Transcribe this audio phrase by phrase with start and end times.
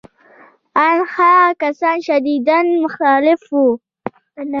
[0.87, 3.65] ان هغه کسان شدیداً مخالف وو